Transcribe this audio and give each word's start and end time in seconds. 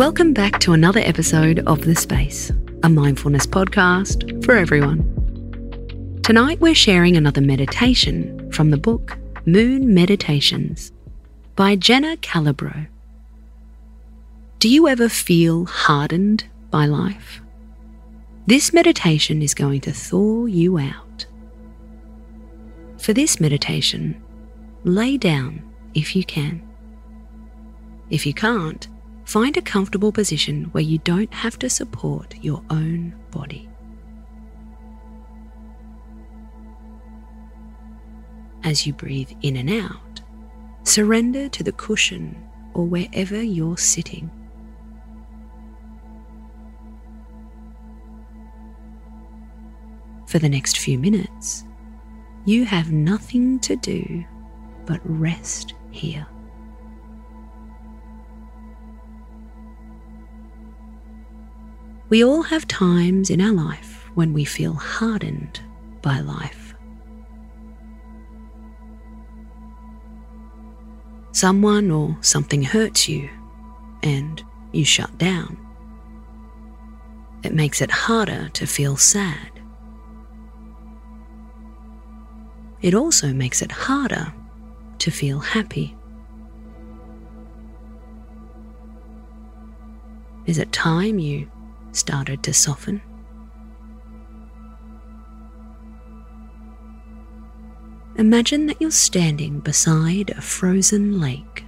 Welcome 0.00 0.32
back 0.32 0.60
to 0.60 0.72
another 0.72 1.00
episode 1.00 1.58
of 1.66 1.84
The 1.84 1.94
Space, 1.94 2.50
a 2.82 2.88
mindfulness 2.88 3.46
podcast 3.46 4.42
for 4.42 4.56
everyone. 4.56 5.02
Tonight 6.22 6.58
we're 6.58 6.74
sharing 6.74 7.18
another 7.18 7.42
meditation 7.42 8.50
from 8.50 8.70
the 8.70 8.78
book 8.78 9.18
Moon 9.44 9.92
Meditations 9.92 10.90
by 11.54 11.76
Jenna 11.76 12.16
Calabro. 12.16 12.88
Do 14.58 14.70
you 14.70 14.88
ever 14.88 15.10
feel 15.10 15.66
hardened 15.66 16.44
by 16.70 16.86
life? 16.86 17.42
This 18.46 18.72
meditation 18.72 19.42
is 19.42 19.52
going 19.52 19.82
to 19.82 19.92
thaw 19.92 20.46
you 20.46 20.78
out. 20.78 21.26
For 22.96 23.12
this 23.12 23.38
meditation, 23.38 24.18
lay 24.82 25.18
down 25.18 25.62
if 25.92 26.16
you 26.16 26.24
can. 26.24 26.62
If 28.08 28.24
you 28.24 28.32
can't, 28.32 28.88
find 29.30 29.56
a 29.56 29.62
comfortable 29.62 30.10
position 30.10 30.64
where 30.72 30.82
you 30.82 30.98
don't 30.98 31.32
have 31.32 31.56
to 31.56 31.70
support 31.70 32.34
your 32.42 32.60
own 32.68 33.14
body. 33.30 33.68
As 38.64 38.88
you 38.88 38.92
breathe 38.92 39.30
in 39.40 39.54
and 39.54 39.70
out, 39.70 40.20
surrender 40.82 41.48
to 41.48 41.62
the 41.62 41.70
cushion 41.70 42.42
or 42.74 42.84
wherever 42.84 43.40
you're 43.40 43.78
sitting. 43.78 44.28
For 50.26 50.40
the 50.40 50.48
next 50.48 50.78
few 50.78 50.98
minutes, 50.98 51.62
you 52.46 52.64
have 52.64 52.90
nothing 52.90 53.60
to 53.60 53.76
do 53.76 54.24
but 54.86 55.00
rest 55.04 55.74
here. 55.92 56.26
We 62.10 62.24
all 62.24 62.42
have 62.42 62.66
times 62.66 63.30
in 63.30 63.40
our 63.40 63.52
life 63.52 64.10
when 64.16 64.32
we 64.32 64.44
feel 64.44 64.74
hardened 64.74 65.60
by 66.02 66.18
life. 66.18 66.74
Someone 71.30 71.92
or 71.92 72.16
something 72.20 72.64
hurts 72.64 73.08
you 73.08 73.30
and 74.02 74.42
you 74.72 74.84
shut 74.84 75.16
down. 75.18 75.56
It 77.44 77.54
makes 77.54 77.80
it 77.80 77.92
harder 77.92 78.48
to 78.54 78.66
feel 78.66 78.96
sad. 78.96 79.60
It 82.82 82.92
also 82.92 83.32
makes 83.32 83.62
it 83.62 83.70
harder 83.70 84.34
to 84.98 85.10
feel 85.12 85.38
happy. 85.38 85.96
Is 90.46 90.58
it 90.58 90.72
time 90.72 91.20
you 91.20 91.48
started 91.92 92.42
to 92.42 92.52
soften? 92.52 93.02
Imagine 98.16 98.66
that 98.66 98.80
you're 98.80 98.90
standing 98.90 99.60
beside 99.60 100.30
a 100.30 100.40
frozen 100.42 101.20
lake. 101.20 101.64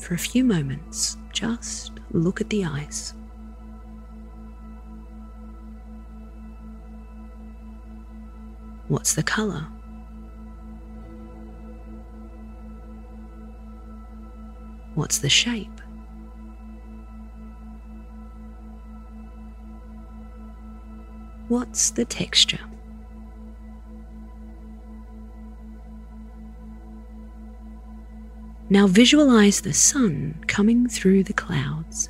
For 0.00 0.14
a 0.14 0.18
few 0.18 0.42
moments, 0.42 1.16
just 1.32 1.92
look 2.10 2.40
at 2.40 2.50
the 2.50 2.64
ice. 2.64 3.14
What's 8.88 9.14
the 9.14 9.22
colour? 9.22 9.68
What's 14.94 15.18
the 15.18 15.28
shape? 15.28 15.80
What's 21.48 21.90
the 21.90 22.04
texture? 22.04 22.60
Now 28.68 28.86
visualize 28.86 29.60
the 29.60 29.72
sun 29.72 30.44
coming 30.46 30.88
through 30.88 31.24
the 31.24 31.32
clouds. 31.32 32.08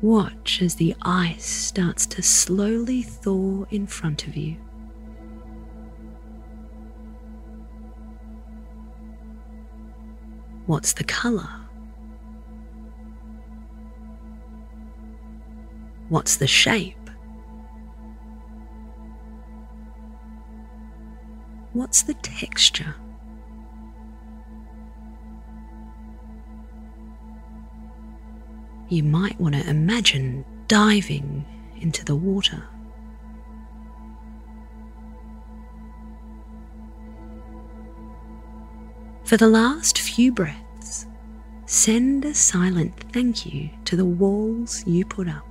Watch 0.00 0.60
as 0.60 0.74
the 0.74 0.96
ice 1.02 1.44
starts 1.44 2.04
to 2.06 2.22
slowly 2.22 3.02
thaw 3.02 3.64
in 3.70 3.86
front 3.86 4.26
of 4.26 4.36
you. 4.36 4.56
What's 10.66 10.92
the 10.92 11.04
colour? 11.04 11.48
What's 16.08 16.36
the 16.36 16.46
shape? 16.46 16.96
What's 21.72 22.02
the 22.02 22.14
texture? 22.14 22.94
You 28.88 29.02
might 29.02 29.40
want 29.40 29.54
to 29.54 29.68
imagine 29.68 30.44
diving 30.68 31.44
into 31.80 32.04
the 32.04 32.14
water. 32.14 32.62
For 39.24 39.36
the 39.36 39.48
last 39.48 39.98
few 39.98 40.32
breaths, 40.32 41.06
send 41.66 42.24
a 42.24 42.34
silent 42.34 42.92
thank 43.12 43.46
you 43.46 43.70
to 43.84 43.96
the 43.96 44.04
walls 44.04 44.86
you 44.86 45.04
put 45.04 45.28
up. 45.28 45.46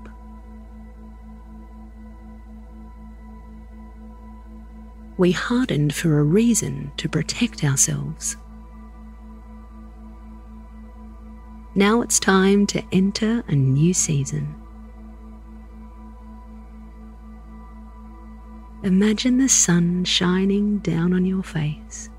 We 5.18 5.32
hardened 5.32 5.94
for 5.94 6.20
a 6.20 6.24
reason 6.24 6.92
to 6.98 7.10
protect 7.10 7.64
ourselves. 7.64 8.38
Now 11.74 12.02
it's 12.02 12.20
time 12.20 12.68
to 12.68 12.84
enter 12.92 13.44
a 13.48 13.56
new 13.56 13.94
season. 13.94 14.56
Imagine 18.84 19.38
the 19.38 19.48
sun 19.48 20.04
shining 20.04 20.80
down 20.80 21.14
on 21.14 21.26
your 21.26 21.44
face. 21.44 22.10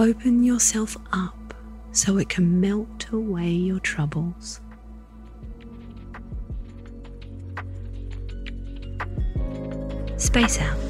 Open 0.00 0.42
yourself 0.42 0.96
up 1.12 1.52
so 1.92 2.16
it 2.16 2.30
can 2.30 2.58
melt 2.58 3.06
away 3.12 3.50
your 3.50 3.80
troubles. 3.80 4.62
Space 10.16 10.58
out. 10.58 10.89